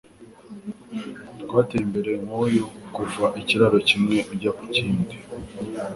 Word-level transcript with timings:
Twateye 1.43 1.81
imbere 1.87 2.11
nkuyu 2.23 2.65
kuva 2.95 3.25
ikiraro 3.39 3.77
kimwe 3.89 4.17
ujya 4.31 4.51
kurindi 4.59 5.15